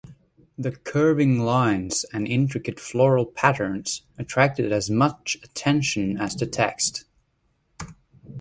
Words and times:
The 0.57 0.71
curving 0.71 1.41
lines 1.41 2.05
and 2.11 2.27
intricate 2.27 2.79
floral 2.79 3.27
patterns 3.27 4.01
attracted 4.17 4.71
as 4.71 4.89
much 4.89 5.37
attention 5.43 6.17
as 6.17 6.35
the 6.35 6.47
text. 6.47 7.05